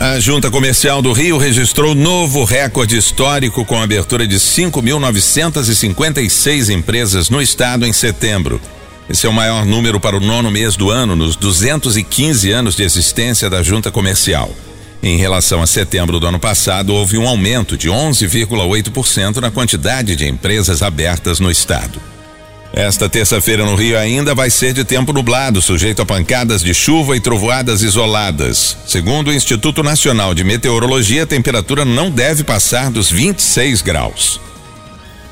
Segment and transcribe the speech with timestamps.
[0.00, 7.28] A Junta Comercial do Rio registrou novo recorde histórico com a abertura de 5.956 empresas
[7.28, 8.58] no estado em setembro.
[9.10, 12.82] Esse é o maior número para o nono mês do ano nos 215 anos de
[12.82, 14.50] existência da Junta Comercial.
[15.02, 20.26] Em relação a setembro do ano passado, houve um aumento de 11,8% na quantidade de
[20.26, 22.00] empresas abertas no estado.
[22.72, 27.16] Esta terça-feira no Rio ainda vai ser de tempo nublado, sujeito a pancadas de chuva
[27.16, 28.76] e trovoadas isoladas.
[28.86, 34.40] Segundo o Instituto Nacional de Meteorologia, a temperatura não deve passar dos 26 graus.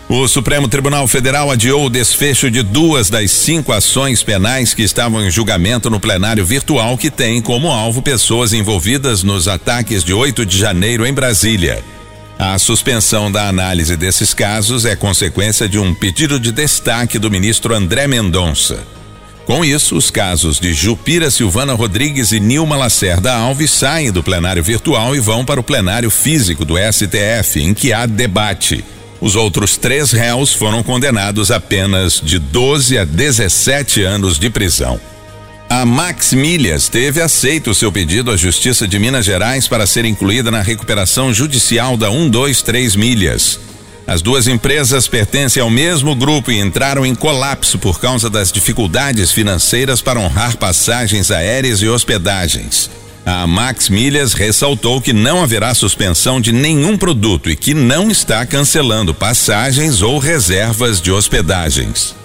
[0.09, 5.23] O Supremo Tribunal Federal adiou o desfecho de duas das cinco ações penais que estavam
[5.23, 10.47] em julgamento no plenário virtual que tem como alvo pessoas envolvidas nos ataques de 8
[10.47, 11.85] de janeiro em Brasília.
[12.39, 17.75] A suspensão da análise desses casos é consequência de um pedido de destaque do ministro
[17.75, 18.87] André Mendonça.
[19.45, 24.63] Com isso, os casos de Jupira Silvana Rodrigues e Nilma Lacerda Alves saem do plenário
[24.63, 28.85] virtual e vão para o plenário físico do STF, em que há debate.
[29.21, 35.01] Os outros três réus foram condenados a apenas de 12 a 17 anos de prisão.
[35.71, 40.51] A Max Milhas teve aceito seu pedido à Justiça de Minas Gerais para ser incluída
[40.51, 43.61] na recuperação judicial da 123 Milhas.
[44.07, 49.31] As duas empresas pertencem ao mesmo grupo e entraram em colapso por causa das dificuldades
[49.31, 52.91] financeiras para honrar passagens aéreas e hospedagens.
[53.27, 58.47] A Max Milhas ressaltou que não haverá suspensão de nenhum produto e que não está
[58.47, 62.17] cancelando passagens ou reservas de hospedagens.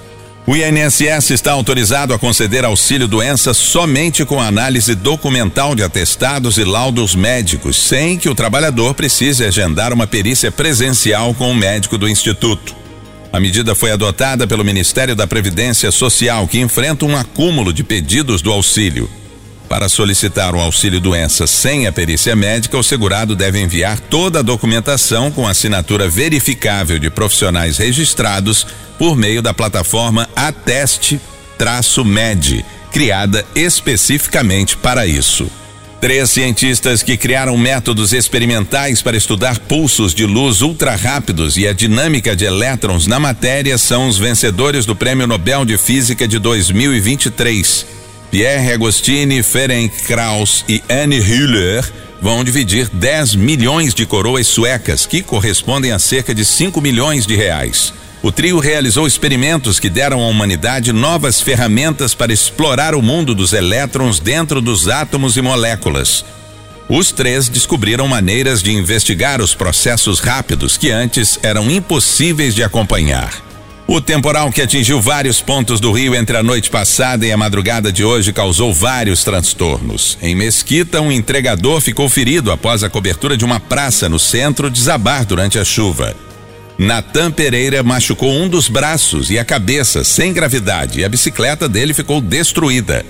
[0.46, 6.66] O INSS está autorizado a conceder auxílio doença somente com análise documental de atestados e
[6.66, 12.10] laudos médicos, sem que o trabalhador precise agendar uma perícia presencial com o médico do
[12.10, 12.76] instituto.
[13.32, 18.42] A medida foi adotada pelo Ministério da Previdência Social, que enfrenta um acúmulo de pedidos
[18.42, 19.10] do auxílio.
[19.74, 24.44] Para solicitar o auxílio doença sem a perícia médica, o segurado deve enviar toda a
[24.44, 28.68] documentação com assinatura verificável de profissionais registrados
[29.00, 31.18] por meio da plataforma Ateste-Med,
[32.92, 35.50] criada especificamente para isso.
[36.00, 41.74] Três cientistas que criaram métodos experimentais para estudar pulsos de luz ultra rápidos e a
[41.74, 48.03] dinâmica de elétrons na matéria são os vencedores do Prêmio Nobel de Física de 2023.
[48.34, 51.88] Pierre Agostini, Ferenc Krauss e Anne Hüller
[52.20, 57.36] vão dividir 10 milhões de coroas suecas, que correspondem a cerca de 5 milhões de
[57.36, 57.94] reais.
[58.24, 63.54] O trio realizou experimentos que deram à humanidade novas ferramentas para explorar o mundo dos
[63.54, 66.26] elétrons dentro dos átomos e moléculas.
[66.90, 73.53] Os três descobriram maneiras de investigar os processos rápidos que antes eram impossíveis de acompanhar.
[73.86, 77.92] O temporal que atingiu vários pontos do Rio entre a noite passada e a madrugada
[77.92, 80.18] de hoje causou vários transtornos.
[80.22, 85.26] Em Mesquita, um entregador ficou ferido após a cobertura de uma praça no centro desabar
[85.26, 86.16] durante a chuva.
[86.78, 91.94] Natan Pereira machucou um dos braços e a cabeça sem gravidade e a bicicleta dele
[91.94, 93.06] ficou destruída.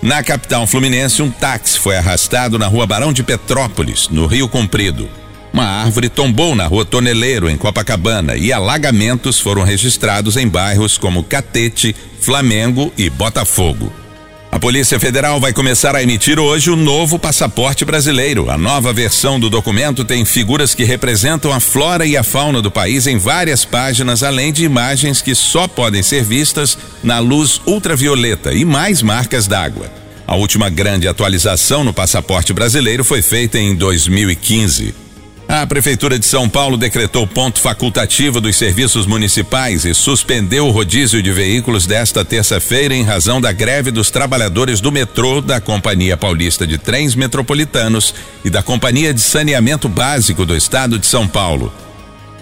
[0.00, 5.08] Na capital fluminense, um táxi foi arrastado na rua Barão de Petrópolis, no Rio Comprido.
[5.52, 11.22] Uma árvore tombou na rua Toneleiro, em Copacabana, e alagamentos foram registrados em bairros como
[11.22, 13.92] Catete, Flamengo e Botafogo.
[14.50, 18.50] A Polícia Federal vai começar a emitir hoje o novo passaporte brasileiro.
[18.50, 22.70] A nova versão do documento tem figuras que representam a flora e a fauna do
[22.70, 28.52] país em várias páginas, além de imagens que só podem ser vistas na luz ultravioleta
[28.54, 29.92] e mais marcas d'água.
[30.26, 35.07] A última grande atualização no passaporte brasileiro foi feita em 2015.
[35.50, 41.22] A Prefeitura de São Paulo decretou ponto facultativo dos serviços municipais e suspendeu o rodízio
[41.22, 46.66] de veículos desta terça-feira em razão da greve dos trabalhadores do metrô, da Companhia Paulista
[46.66, 48.14] de Trens Metropolitanos
[48.44, 51.72] e da Companhia de Saneamento Básico do Estado de São Paulo.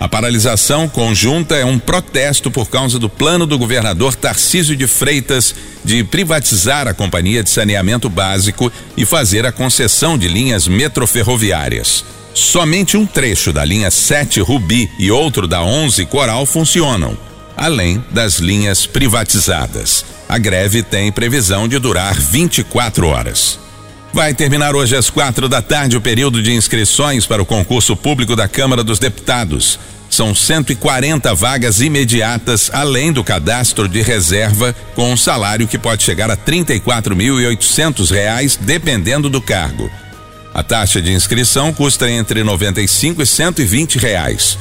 [0.01, 5.55] A paralisação conjunta é um protesto por causa do plano do governador Tarcísio de Freitas
[5.85, 12.05] de privatizar a Companhia de Saneamento Básico e fazer a concessão de linhas metroferroviárias.
[12.37, 17.17] Somente um trecho da linha 7 Rubi e outro da 11 Coral funcionam,
[17.57, 20.05] além das linhas privatizadas.
[20.29, 23.59] A greve tem previsão de durar 24 horas.
[24.13, 28.37] Vai terminar hoje às quatro da tarde o período de inscrições para o concurso público
[28.37, 29.79] da Câmara dos Deputados.
[30.11, 36.31] São 140 vagas imediatas, além do cadastro de reserva, com um salário que pode chegar
[36.31, 39.91] a 34.800 reais, dependendo do cargo.
[40.57, 44.57] A taxa de inscrição custa entre 95 e 120 reais.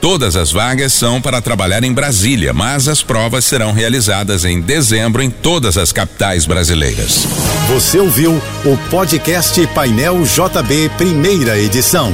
[0.00, 5.22] Todas as vagas são para trabalhar em Brasília, mas as provas serão realizadas em dezembro
[5.22, 7.28] em todas as capitais brasileiras.
[7.68, 12.12] Você ouviu o podcast Painel JB, primeira edição.